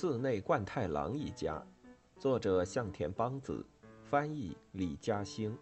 [0.00, 1.60] 寺内冠太郎一家，
[2.20, 3.66] 作者向田邦子，
[4.04, 5.58] 翻译李嘉兴。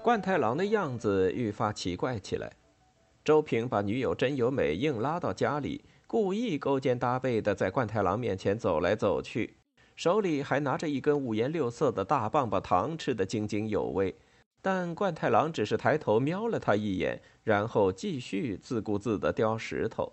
[0.00, 2.52] 冠太郎的样子愈发奇怪起来。
[3.24, 9.56] 周平把女友真由美硬拉到家里，故意勾肩搭背的在冠太郎面前走来走去，
[9.96, 14.14] 手里还拿着一根五颜六色的大棒棒糖，吃得津津有味。
[14.66, 20.12] 但冠太郎只是抬头瞄了他一眼，然后继续自顾自地雕石头。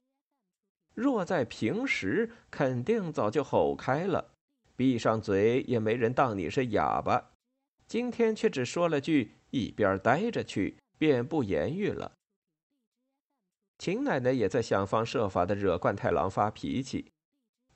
[0.93, 4.29] 若在平时，肯定早就吼开了，
[4.75, 7.31] 闭上嘴也没人当你是哑巴。
[7.87, 12.11] 今天却只说了句“一边待着去”，便不言语了。
[13.79, 17.07] 秦奶奶也在想方设法地惹冠太郎发脾气。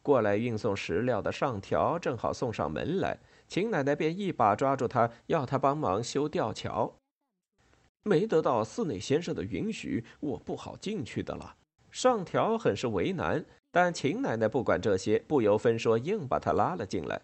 [0.03, 3.17] 过来运送石料的上条正好送上门来。
[3.47, 6.95] 秦奶奶便一把抓住他，要他帮忙修吊桥。
[8.03, 11.55] 没得到寺内先生的允许，我不好进去的了。
[11.89, 17.21] 上条很是为难，但秦奶奶不管这些，不由分说，硬把他拉了进来。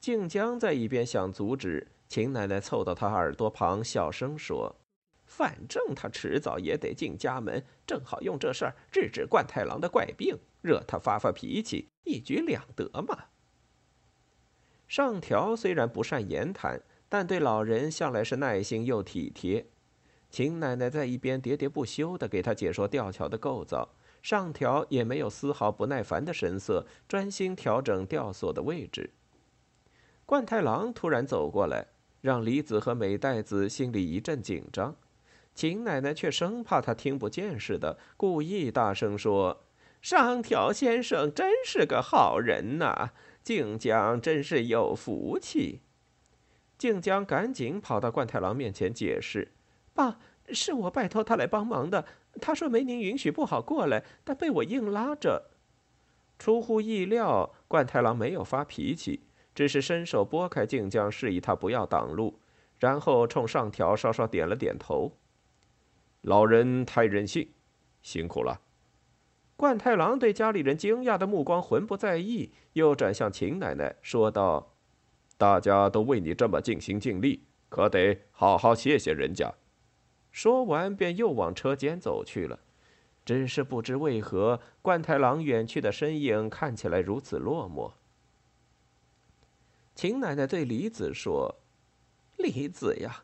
[0.00, 4.74] 静江在一边想阻止，秦奶奶凑到他耳朵旁，小声说
[5.24, 13.26] ：“反正他迟早也得进家门，正好用这事儿治治冠太郎的怪病，惹他发发脾气，一举两得嘛。”
[14.92, 19.64] 上条虽然不善言谈，但对老人向来是耐心又体贴。
[20.28, 23.88] 秦奶奶在一边喋喋不休地给他解说吊桥的构造，
[24.20, 29.14] 上条也没有丝毫不耐烦的神色，专心调整吊索的位置。
[30.26, 31.86] 冠太郎突然走过来，
[32.20, 34.94] 让李子和美代子心里一阵紧张。
[35.54, 39.64] 秦奶奶却生怕他听不见似的，故意大声说
[40.02, 45.80] ：“上条先生真是个好人呐。”静江真是有福气。
[46.78, 49.52] 静江赶紧跑到冠太郎面前解释
[49.94, 52.04] ：“爸，是我拜托他来帮忙的。
[52.40, 55.50] 他说没您允许不好过来，但被我硬拉着。”
[56.38, 59.20] 出乎意料，冠太郎没有发脾气，
[59.54, 62.40] 只是伸手拨开静江，示意他不要挡路，
[62.78, 65.12] 然后冲上条稍稍点了点头
[66.22, 67.52] ：“老人太任性，
[68.02, 68.60] 辛苦了。”
[69.62, 74.74] 冠太郎对家里人惊讶的目光浑不在意，又转向秦奶奶说道
[75.38, 79.54] ：“大家都为你这么尽心尽力，可得好好谢谢人家。”
[80.32, 82.58] 说完，便又往车间走去了。
[83.24, 87.92] 只是不知为何，冠太郎远去的身影看起来如此落寞。
[89.94, 91.54] 秦奶奶对李子说
[92.36, 93.22] ：“李子呀，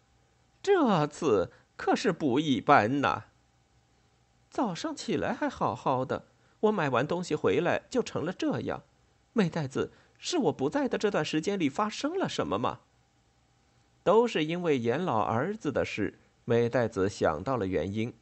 [0.62, 3.25] 这次可是不一般呐。”
[4.59, 6.25] 早上起来还好好的，
[6.59, 8.83] 我买完东西回来就成了这样。
[9.33, 12.81] 美代子，是我不在的这段时间里发生了什么吗？
[14.03, 16.19] 都是因为严老儿子的事。
[16.45, 18.13] 美代子想到了原因，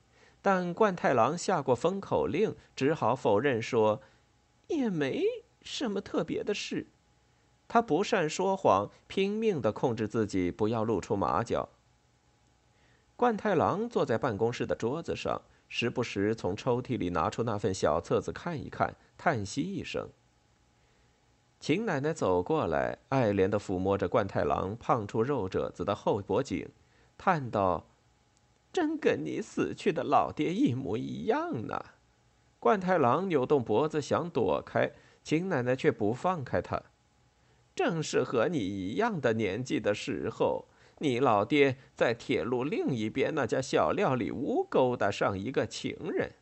[0.42, 4.02] 但冠太郎下过封口令，只好否认说，
[4.66, 5.22] 也没
[5.62, 6.86] 什么特别的事。
[7.66, 11.70] 他不善说谎，拼命的控制自己不要露出马脚。
[13.16, 15.40] 冠太郎坐在办公室的桌子上。
[15.68, 20.08] 时不时从抽屉里拿出那份小册子看一看，叹息一声。
[21.58, 26.68] 秦奶奶走过来，爱怜的抚摸着冠太郎胖出肉褶子的后脖颈，
[27.18, 27.86] 叹道
[28.72, 31.84] ：“真跟你死去的老爹一模一样呢。”
[32.60, 34.92] 冠太郎扭动脖子想躲开，
[35.24, 36.82] 秦奶奶却不放开他。
[37.74, 40.66] 正是和你一样的年纪的时候。
[40.98, 46.32] 你老爹在铁路另一边那家小料理屋勾搭上一个情人。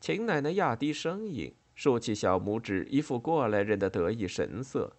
[0.00, 4.96] 秦奶奶压低声音，竖起小拇指，一副过来人的得意神色。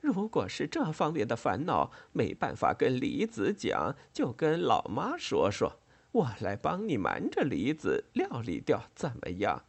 [0.00, 5.80] 如果是这方面的烦恼没办法跟李子讲，就跟老妈说说，
[6.12, 9.64] 我来帮你瞒着李子料理掉，怎么样？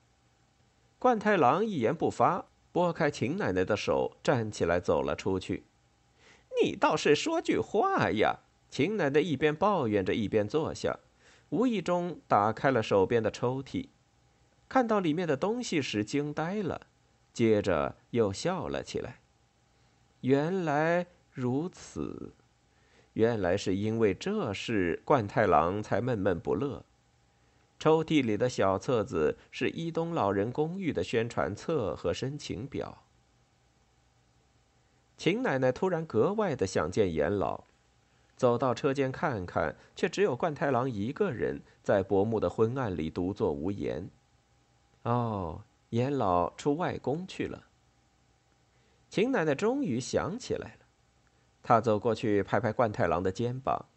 [0.97, 5.65] 冠太郎一言不发，拨开秦奶奶的手，站起来走了出去。
[6.61, 8.39] 你倒是说句话呀！
[8.69, 10.99] 秦奶奶一边抱怨着，一边坐下，
[11.49, 13.89] 无意中打开了手边的抽屉，
[14.67, 16.81] 看到里面的东西时惊呆了，
[17.33, 19.21] 接着又笑了起来。
[20.21, 22.33] 原来如此，
[23.13, 26.85] 原来是因为这事，冠太郎才闷闷不乐。
[27.79, 33.05] 抽屉里的小册子是伊东老人公寓的宣传册和申请表。
[35.19, 37.65] 秦奶奶突然格外的想见严老，
[38.37, 44.09] 走到车间看看，却只有冠太郎一个人在薄暮的昏暗里独坐无言。
[45.03, 47.65] 哦，严老出外公去了。
[49.09, 50.85] 秦奶奶终于想起来了，
[51.61, 53.87] 她走过去拍拍冠太郎的肩膀：“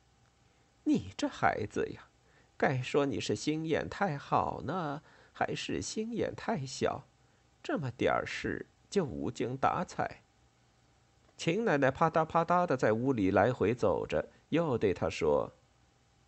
[0.83, 2.09] 你这孩子呀，
[2.57, 5.01] 该说你是心眼太好呢，
[5.33, 7.05] 还是心眼太小？
[7.63, 10.23] 这么点儿事就无精打采。
[11.37, 15.53] 秦奶奶啪嗒啪嗒的在屋里来回走着，又对他说：“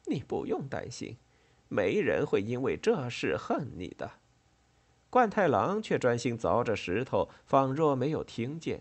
[0.07, 1.17] 你不用担心，
[1.69, 4.11] 没人会因为这事恨你的。”
[5.11, 8.81] 冠太郎却专心凿着石头，仿若没有听见。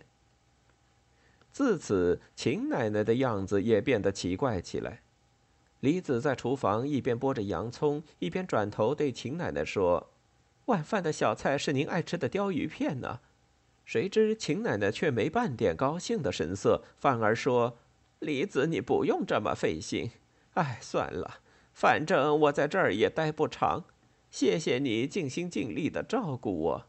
[1.52, 5.02] 自此，秦奶奶的样子也变得奇怪起来。
[5.82, 10.10] 李子在厨房一边剥着洋葱，一边转头对秦奶奶说
[10.66, 13.20] ：“晚饭的小菜是您爱吃的鲷鱼片呢。”
[13.86, 17.78] 谁知秦奶奶却没半点高兴的神色，反而说
[18.20, 20.12] ：“李子，你不用这么费心。
[20.54, 21.40] 哎，算了，
[21.74, 23.86] 反正我在这儿也待不长。
[24.32, 26.86] 谢谢你尽心尽力的照顾我。”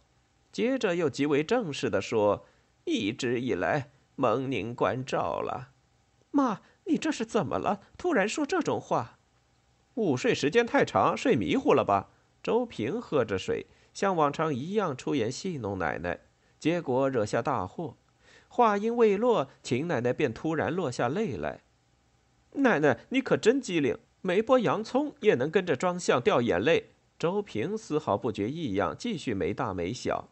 [0.53, 2.47] 接着又极为正式的说
[2.85, 5.71] ：“一直以来蒙您关照了。”
[6.31, 7.81] 妈，你这是怎么了？
[7.99, 9.19] 突然说这种话？
[9.95, 12.11] 午睡时间太长，睡迷糊了吧？
[12.43, 16.21] 周平喝着水，像往常一样出言戏弄奶奶。
[16.65, 17.95] 结果惹下大祸，
[18.49, 21.61] 话音未落，秦奶奶便突然落下泪来。
[22.53, 26.93] 奶奶，你可真机灵，没剥洋葱也能跟着装相掉眼泪。
[27.19, 30.31] 周平丝毫不觉异样，继续没大没小。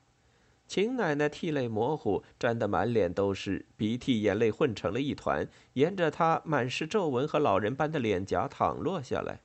[0.67, 9.41] 秦奶奶涕泪模糊，沾得满脸都是，鼻涕眼泪混成了一团，沿着她满是皱纹和老人般的脸颊淌落下来。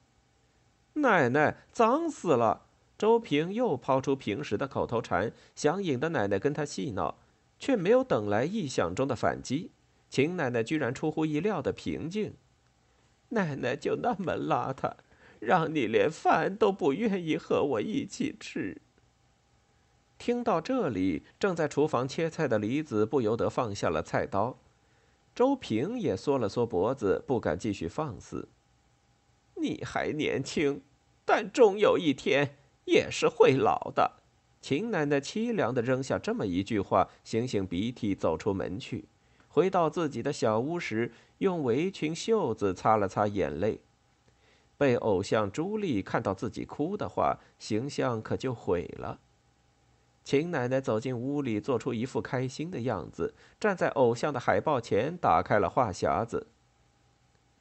[0.94, 2.67] 奶奶，脏死了！
[2.98, 7.20] 周平又抛出平时的口头禅，想引得奶奶跟他戏闹，
[7.60, 9.72] 却没有等来意想中的反击。
[10.10, 12.34] 秦奶奶居然出乎意料的平静。
[13.30, 14.94] 奶奶就那么邋遢，
[15.40, 18.82] 让你连饭都不愿意和我一起吃。
[20.18, 24.58] 听到这里，正在厨房切菜的李子不由得放下了菜刀。
[25.36, 28.48] 周平也缩了缩脖子，不敢继续放肆。
[29.62, 30.82] 你还年轻，
[31.24, 32.56] 但终有一天。
[32.88, 34.14] 也是会老的，
[34.62, 39.10] 秦奶奶凄凉的扔下这么一句话，擤擤鼻涕，走出门去。
[39.50, 43.82] 回到自己的小屋时，用围裙袖子擦了擦眼泪。
[44.78, 49.20] 被偶像朱莉看到自己哭的话，形象可就毁了。
[50.24, 56.48] 秦奶奶走进屋里，做出一副开心的样子，站在偶像的海报前，打开了话匣子。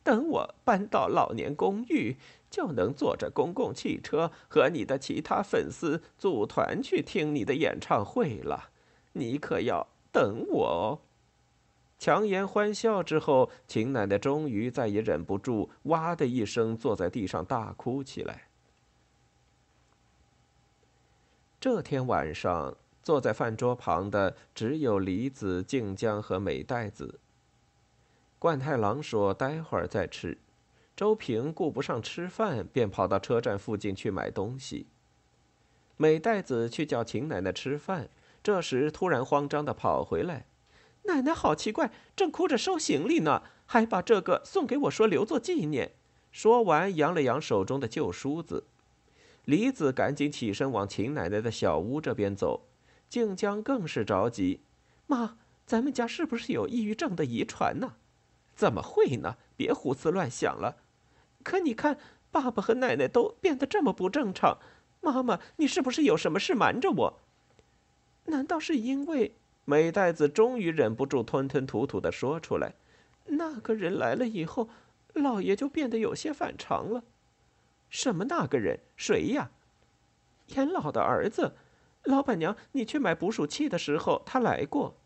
[0.07, 2.17] 等我搬到老年公寓。
[2.49, 8.71] 就能坐着公共汽车和你的其他粉丝组团去听你的演唱会了，
[9.13, 10.99] 你可要等我哦！
[11.99, 18.45] 强颜欢笑之后，秦奶奶终于再也忍不住，哇的一声坐在地上大哭起来。
[21.61, 27.19] 这天晚上，坐在饭桌旁的只有李子、静江和美代子。
[28.47, 30.39] 冠太郎说：“待会儿再吃。”
[30.95, 34.87] 周平顾不上吃饭，便跑到车站附近去买东西。
[35.97, 38.09] 美代子去叫秦奶奶吃饭，
[38.45, 40.47] 这时突然慌张的跑回来
[41.07, 45.95] ：“奶奶好奇怪，正哭着收行李呢，还把这个送给我，说留作纪念。”
[46.31, 48.69] 说完，扬了扬手中的旧梳子。
[49.45, 52.69] 李子赶紧起身往秦奶奶的小屋这边走，
[53.09, 54.61] 静江更是着急
[55.09, 57.95] ：“妈，咱们家是不是有抑郁症的遗传呢
[58.57, 59.37] ？”“怎么会呢？
[59.57, 60.79] 别胡思乱想了。”
[61.45, 61.97] 可你看，
[62.33, 64.59] 爸爸和奶奶都变得这么不正常，
[65.01, 67.21] 妈妈，你是不是有什么事瞒着我？
[68.25, 72.75] 难道是因为美代子终于忍不住吞吞吐吐的说出来，
[73.27, 74.69] 那个人来了以后，
[75.13, 77.05] 老爷就变得有些反常了？
[77.89, 78.81] 什么那个人？
[78.97, 79.53] 谁呀？
[80.47, 81.55] 严老的儿子。
[82.03, 84.97] 老板娘，你去买捕鼠器的时候，他来过。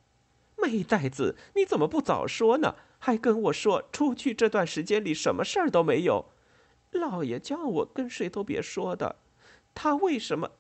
[0.63, 2.77] 美代子，你怎么不早说呢？
[2.99, 6.27] 还跟我说出去这段时间里什么事儿都没有，
[6.91, 9.17] 老爷叫我跟谁都别说的。
[9.75, 10.51] 他为什么？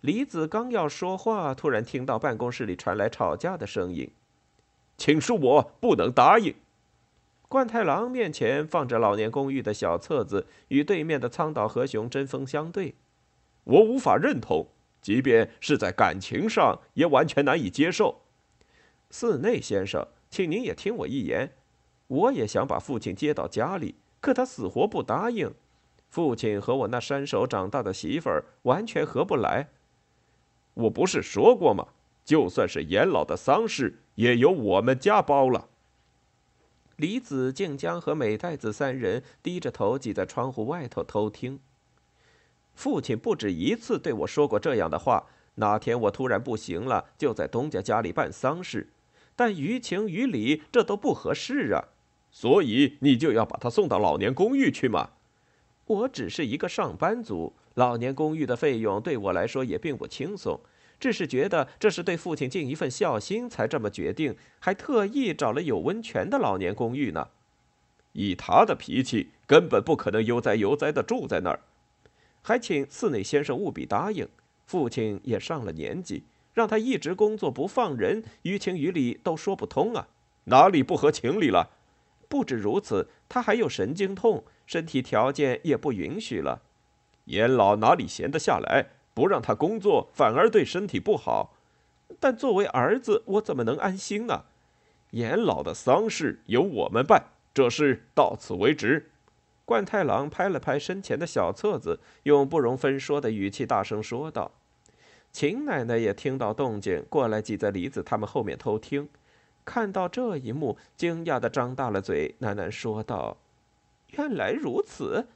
[0.00, 4.10] 李子刚要说话，突然听到办公室里传来吵架的声音，
[4.96, 6.54] 请恕我不能答应。
[7.48, 12.94] 冠太郎面前放着老年公寓的小册子，与对面的苍岛和雄针锋相对，
[13.64, 14.68] 我无法认同，
[15.00, 18.22] 即便是在感情上也完全难以接受。
[19.16, 21.52] 寺内先生，请您也听我一言。
[22.08, 25.54] 我也想把父亲接到家里，可他死活不答应。
[26.08, 29.68] 父亲和我那山手长大的媳妇儿完全合不来。
[30.74, 31.86] 我不是说过吗？
[32.24, 35.68] 就算是严老的丧事，也由我们家包了。
[36.96, 41.60] 李子、静江和美代子三人低着头挤在窗户外头偷听。
[42.74, 45.24] 父亲不止一次对我说过这样的话。
[45.56, 48.88] 哪天我突然不行了，就在东家家里办丧事，
[49.36, 51.84] 但于情于理，这都不合适啊。
[52.30, 55.10] 所以你就要把他送到老年公寓去吗？
[55.86, 60.60] 我只是一个上班族，老年公寓的费用对我来说也并不轻松，
[60.98, 67.28] 只是觉得这是对父亲尽一份孝心才这么决定，还特意找了有温泉的老年公寓呢。
[68.12, 71.60] 以他的脾气，根本不可能悠哉悠哉的住在那儿，
[72.42, 74.26] 还请寺内先生务必答应。
[74.64, 76.22] 父亲也上了年纪，
[76.54, 80.08] 让他一直工作不放人，于情于理都说不通啊！
[80.44, 81.70] 哪里不合情理了？
[82.28, 86.62] 不止如此，他还有神经痛，身体条件也不允许了。
[87.26, 88.86] 严老哪里闲得下来？
[89.12, 91.54] 不让他工作，反而对身体不好。
[92.18, 94.44] 但作为儿子，我怎么能安心呢？
[95.10, 99.10] 严老的丧事由我们办，这事到此为止。
[99.64, 104.50] 冠太郎拍了拍身前的小册子，用不容分说的语气大声说道
[105.34, 109.08] ：“秦奶奶也听到动静，过来挤在梨子他们后面偷听。
[109.64, 113.36] 看到这一幕，惊讶的张大了嘴，喃喃说道
[114.16, 115.26] ：‘原来如此，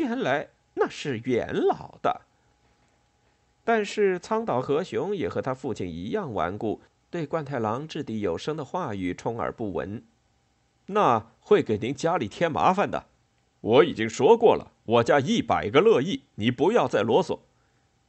[0.00, 2.22] 原来那是元老的。’
[3.62, 10.02] 但是苍岛和雄也和他父亲一样顽固，对冠太郎掷地有声的话语充耳不闻。
[10.86, 13.06] 那会给您家里添麻烦的。”
[13.62, 17.38] 我已经说过了，我家一百个乐意，你不要再啰嗦。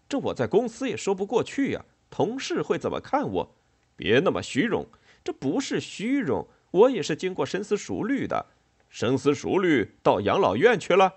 [0.09, 3.55] 这我在公司也说不过去呀，同事会怎么看我？
[3.95, 4.85] 别那么虚荣，
[5.23, 8.45] 这不是虚荣，我也是经过深思熟虑的。
[8.89, 11.13] 深思熟虑到养老院去了。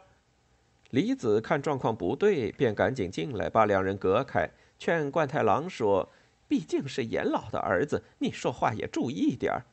[0.90, 6.08] 李子看状况不对，便赶紧进来把两人隔开，劝冠太郎说
[6.48, 9.64] ：“毕竟是严老的儿子，你说话也注意点儿。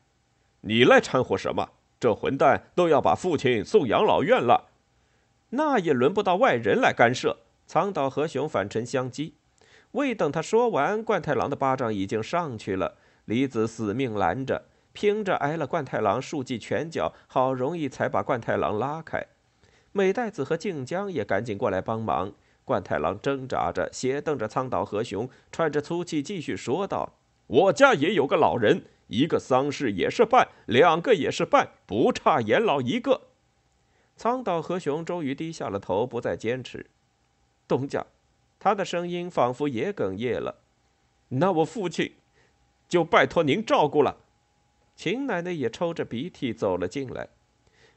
[0.62, 1.68] 你来掺和什么？”
[2.00, 4.70] 这混蛋都要把父亲送养老院了，
[5.50, 7.36] 那也轮不到外人来干涉。
[7.68, 9.34] 苍岛和雄反唇相讥，
[9.92, 12.96] 未等他说完，冠太郎的巴掌已经上去了。
[13.26, 19.28] 李子死命拦着，拼着挨了冠太郎数记拳脚，好容易才把冠太郎拉开。
[19.92, 22.32] 美代子和静江也赶紧过来帮忙。
[22.64, 33.22] 冠太郎挣扎着，斜瞪着苍岛和雄，喘着粗气，继续说道：“我家也有个老人。”一个丧事也是办，两个也是办，不差严老一个。
[34.18, 36.88] 苍岛和雄终于低下了头，不再坚持。
[37.68, 38.06] 东家，
[38.60, 40.62] 他的声音仿佛也哽咽了。
[41.30, 42.14] 那我父亲，
[42.88, 44.18] 就拜托您照顾了。
[44.96, 47.30] 秦奶奶也抽着鼻涕走了进来，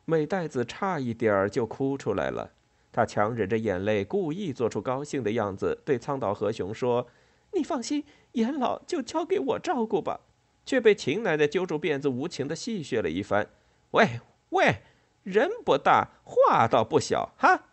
[0.04, 2.50] 美代子差一点儿就哭出来了。
[2.92, 7.06] 她强忍着眼泪，故意做出高兴的样子，对苍岛和雄说
[7.54, 10.20] ：“你放心，严老就交给我照顾吧。”
[10.66, 13.48] 却被秦奶奶揪住辫子，无情的戏谑了一番。
[13.92, 14.82] 喂喂，
[15.22, 17.69] 人不大，话倒不小哈。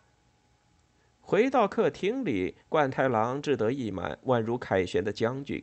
[1.30, 5.62] 回到客厅里，冠太郎志得意满，宛如凯旋的将军。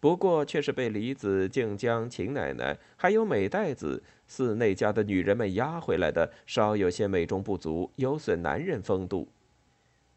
[0.00, 9.28] 不过，却是被李子、静江、秦奶奶还有美代子寺内家的女人们压回来的，稍有些美中不足，有损男人风度。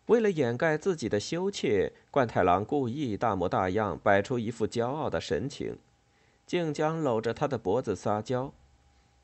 [0.05, 5.77] 为了掩盖自己的羞怯，冠太郎故意大模大样，摆出一副骄傲的神情。
[6.47, 8.53] 静江搂着他的脖子撒娇：“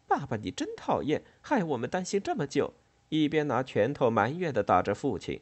[0.06, 2.74] 爸爸，你真讨厌，害我们担心这么久。”
[3.08, 5.40] 一边拿拳头埋怨地打着父亲。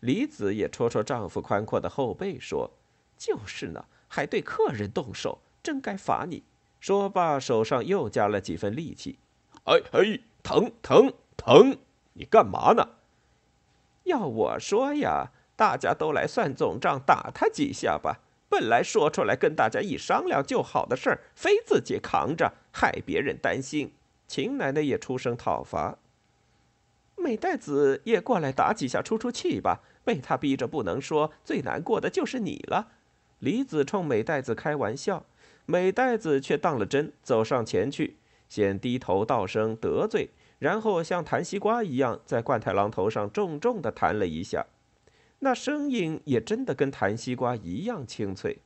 [0.00, 2.70] 李子也戳戳丈夫宽阔的后背，说
[3.16, 6.42] ：“就是呢，还对客人动手，真该罚你。”
[6.80, 9.18] 说罢，手上又加了几分力气。
[9.64, 11.78] “哎哎，疼疼疼！
[12.12, 12.90] 你干嘛呢？”
[14.04, 18.20] 要我说呀，大家都来算总账，打他几下吧。
[18.50, 23.94] 本来说出来跟大家一商量就好的事儿，非自己扛着，害别人担心。
[24.28, 25.98] 秦奶奶也出声讨伐。
[27.24, 32.88] 美代子也过来打几下出出气吧，被他逼着不能说，最难过的就是你了。
[33.38, 35.24] 李子冲美代子开玩笑，
[35.64, 38.18] 美代子却当了真，走上前去，
[38.50, 40.28] 先低头道声得罪，
[40.58, 44.66] 然后像弹西瓜一样，在冠太郎头上重重的弹了一下。
[45.38, 48.58] 那声音也真的跟弹西瓜一样清脆，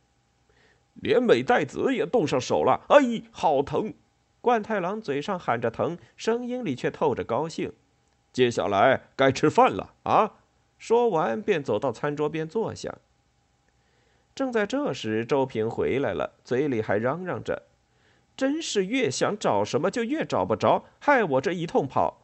[0.94, 2.84] 连美代子也动上手了。
[2.88, 3.94] 哎，好疼！
[4.40, 7.72] 冠太郎嘴上喊着疼，声音里却透着高兴。
[8.32, 10.35] 接下来该吃饭了啊！
[10.78, 12.99] 说完便走到餐桌边坐下。
[14.35, 17.64] 正在这时，周平回来了，嘴里还嚷嚷着
[18.37, 22.23] ：“真是越想找什么就越找不着，害我这一通跑。”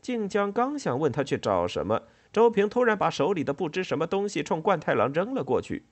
[0.00, 2.04] 静江刚想问他去找什么。
[2.32, 5.84] 周平突然把手里的不知什么东西冲冠太郎扔了过去，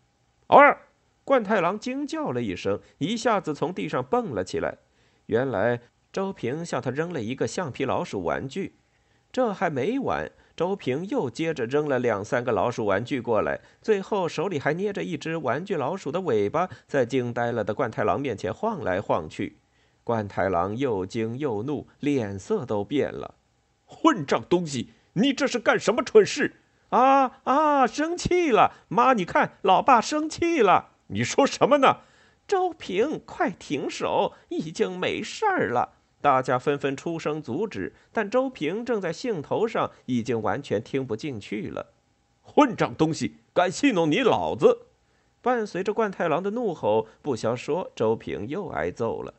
[0.47, 0.87] 儿，
[1.25, 4.79] 冠太郎惊叫了一声，一下子从地上蹦了起来。
[5.27, 5.81] 原来
[6.12, 8.77] 周平向他扔了一个橡皮老鼠玩具。
[9.31, 19.59] 这还没完，周平又接着扔了两三个老鼠玩具过来，最后手里还捏着一只玩具老鼠的尾巴，在惊呆了的冠太郎面前晃来晃去。
[20.03, 23.35] 冠太郎又惊又怒，脸色都变了。
[23.85, 24.91] 混账东西！
[25.15, 26.57] 你这是干什么蠢事？
[26.91, 27.87] 啊啊！
[27.87, 30.93] 生气了，妈，你看，老爸生气了。
[31.09, 31.99] 你说什么呢？
[32.47, 35.98] 周平，快停手，已经没事儿了。
[36.21, 41.95] 大家纷纷出声阻止，但周平正在兴头上，已经完全听不进去了。
[42.43, 44.87] 混账东西，敢戏弄你老子！
[45.41, 49.35] 伴随着冠太郎的怒吼，不消说，周平又挨揍了。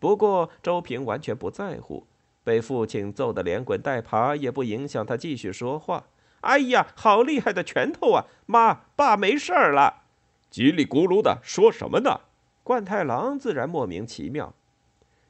[0.00, 2.06] 不过周平完全不在乎，
[2.42, 6.06] 被父亲揍得连滚带爬，也不影响他继续说话。
[6.40, 8.24] 哎呀，好厉害的拳头啊！
[8.46, 10.02] 妈，爸没事儿了。
[10.50, 12.22] 叽里咕噜的说什么呢？
[12.62, 14.54] 冠太郎自然莫名其妙。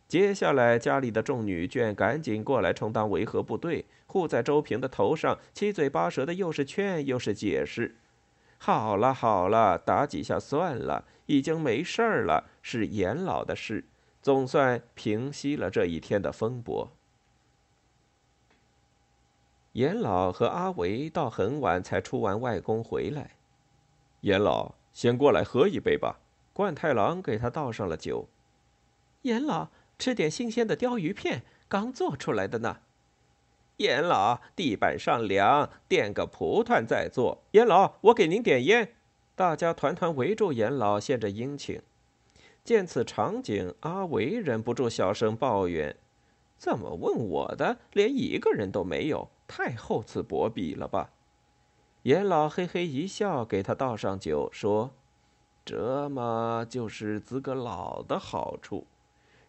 [0.08, 7.94] 接下来，家里的众女眷赶紧过来充当维和部队，护在周平的头上，七嘴八舌的又是劝又是解释。
[8.56, 13.84] 好了好了，打几下算了，已经没事儿了，是严老的事，
[14.22, 16.90] 总算平息了这一天的风波。
[19.72, 23.32] 严老和阿维到很晚才出完外公回来。
[24.22, 26.18] 严老，先过来喝一杯吧。
[26.54, 28.26] 冠太郎给他倒上了酒。
[29.22, 29.68] 严老，
[29.98, 32.78] 吃点新鲜的鲷鱼片，刚做出来的呢。
[33.78, 37.42] 严老，地板上凉，垫个蒲团再坐。
[37.52, 38.94] 严老，我给您点烟。
[39.34, 41.80] 大家团团围住严老，献着殷勤。
[42.64, 45.96] 见此场景，阿维忍不住小声抱怨
[46.58, 49.30] ：“怎么问我的，连一个人都没有？
[49.46, 51.10] 太厚此薄彼了吧？”
[52.02, 54.90] 严老嘿嘿一笑，给他倒上酒，说
[55.64, 58.86] ：“这嘛就是资格老的好处。”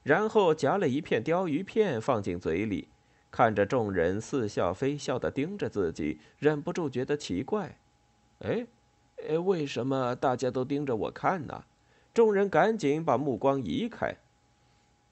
[0.10, 2.88] 然后夹了一片鲷鱼片放进嘴里。
[3.30, 7.78] 看着众人似笑非笑的盯着自己，忍不住觉得奇怪。
[8.40, 8.66] 哎，
[9.28, 11.64] 哎，为什么大家都盯着我看呢？
[12.12, 14.16] 众人赶紧把目光移开。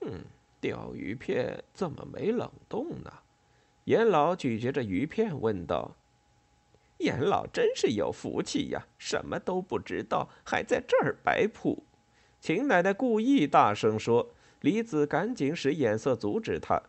[0.01, 0.21] 嗯，
[0.59, 3.13] 钓鱼片怎么没冷冻呢？
[3.83, 5.91] 严老咀嚼着鱼片问道
[6.97, 11.83] ：“严老真是有福气呀，什么都不知道，还在这儿摆谱。”
[12.41, 14.31] 秦奶奶故意大声说。
[14.67, 16.81] 李子赶紧使眼色阻止他。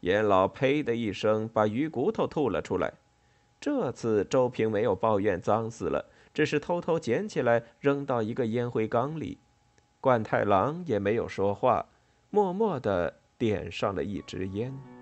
[0.00, 2.92] 严老呸的一声，把鱼骨头吐了出来。
[3.58, 9.38] 这次周平没有抱怨脏死了，只是偷偷捡起来扔到一个烟灰缸里。
[10.02, 11.86] 冠太郎也没有说话，
[12.28, 14.93] 默默地点上了一支烟。